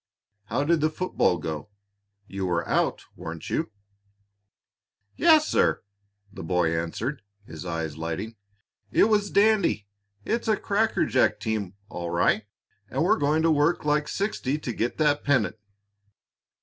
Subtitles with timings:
[0.45, 1.69] How did the football go?
[2.25, 3.69] You were out, weren't you?"
[5.15, 5.83] "Yes, sir,"
[6.33, 8.35] the boy answered, his eyes lighting.
[8.89, 9.85] "It was dandy!
[10.25, 12.45] It's a crackerjack team, all right,
[12.89, 15.57] and we're going to work like sixty to get that pennant."